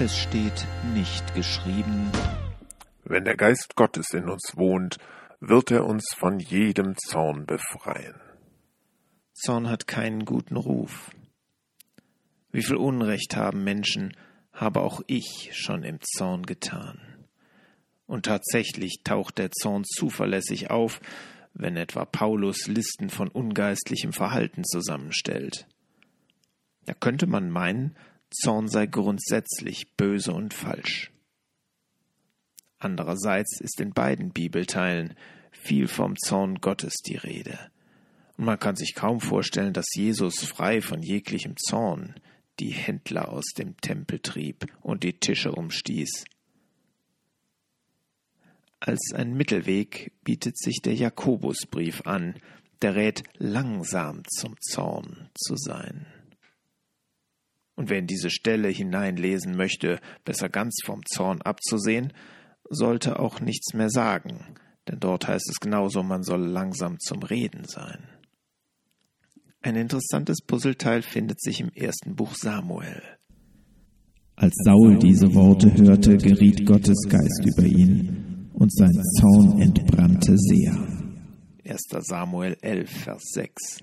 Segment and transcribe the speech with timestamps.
[0.00, 2.10] Es steht nicht geschrieben.
[3.04, 4.98] Wenn der Geist Gottes in uns wohnt,
[5.38, 8.20] wird er uns von jedem Zorn befreien.
[9.34, 11.12] Zorn hat keinen guten Ruf.
[12.50, 14.16] Wie viel Unrecht haben Menschen,
[14.52, 17.00] habe auch ich schon im Zorn getan.
[18.06, 21.00] Und tatsächlich taucht der Zorn zuverlässig auf,
[21.52, 25.68] wenn etwa Paulus Listen von ungeistlichem Verhalten zusammenstellt.
[26.84, 27.96] Da könnte man meinen,
[28.34, 31.10] Zorn sei grundsätzlich böse und falsch.
[32.78, 35.14] Andererseits ist in beiden Bibelteilen
[35.52, 37.58] viel vom Zorn Gottes die Rede.
[38.36, 42.14] Und man kann sich kaum vorstellen, dass Jesus frei von jeglichem Zorn
[42.60, 46.24] die Händler aus dem Tempel trieb und die Tische umstieß.
[48.80, 52.34] Als ein Mittelweg bietet sich der Jakobusbrief an,
[52.82, 56.06] der rät, langsam zum Zorn zu sein.
[57.76, 62.12] Und wer in diese Stelle hineinlesen möchte, besser ganz vom Zorn abzusehen,
[62.70, 64.56] sollte auch nichts mehr sagen,
[64.88, 68.08] denn dort heißt es genauso, man soll langsam zum Reden sein.
[69.60, 73.02] Ein interessantes Puzzleteil findet sich im ersten Buch Samuel.
[74.36, 80.72] Als Saul diese Worte hörte, geriet Gottes Geist über ihn, und sein Zorn entbrannte sehr.
[81.66, 81.80] 1.
[82.00, 83.78] Samuel 11, Vers 6.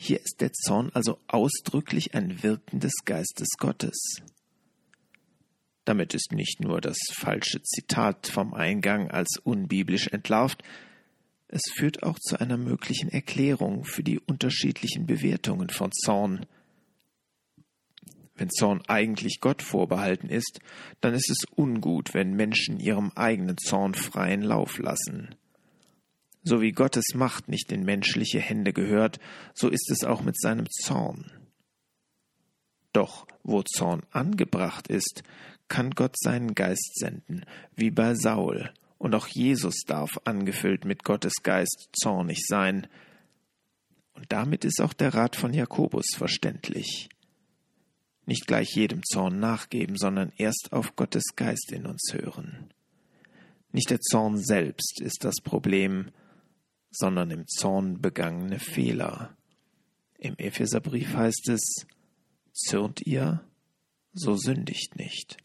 [0.00, 4.22] Hier ist der Zorn also ausdrücklich ein Wirken des Geistes Gottes.
[5.84, 10.62] Damit ist nicht nur das falsche Zitat vom Eingang als unbiblisch entlarvt,
[11.48, 16.44] es führt auch zu einer möglichen Erklärung für die unterschiedlichen Bewertungen von Zorn.
[18.34, 20.60] Wenn Zorn eigentlich Gott vorbehalten ist,
[21.00, 25.34] dann ist es ungut, wenn Menschen ihrem eigenen Zorn freien Lauf lassen.
[26.48, 29.20] So wie Gottes Macht nicht in menschliche Hände gehört,
[29.52, 31.30] so ist es auch mit seinem Zorn.
[32.94, 35.24] Doch wo Zorn angebracht ist,
[35.68, 37.44] kann Gott seinen Geist senden,
[37.76, 42.86] wie bei Saul, und auch Jesus darf angefüllt mit Gottes Geist zornig sein.
[44.14, 47.10] Und damit ist auch der Rat von Jakobus verständlich.
[48.24, 52.72] Nicht gleich jedem Zorn nachgeben, sondern erst auf Gottes Geist in uns hören.
[53.70, 56.10] Nicht der Zorn selbst ist das Problem,
[56.90, 59.36] sondern im Zorn begangene Fehler.
[60.18, 61.86] Im Epheserbrief heißt es,
[62.52, 63.44] zürnt ihr,
[64.12, 65.36] so sündigt nicht.